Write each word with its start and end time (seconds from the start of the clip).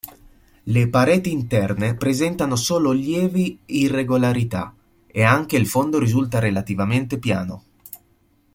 Le 0.75 0.87
pareti 0.89 1.29
interne 1.31 1.93
presentano 1.95 2.55
solo 2.55 2.89
lievi 2.89 3.59
irregolarità, 3.67 4.75
e 5.05 5.21
anche 5.23 5.57
il 5.57 5.67
fondo 5.67 5.99
risulta 5.99 6.39
relativamente 6.39 7.19
piano. 7.19 7.63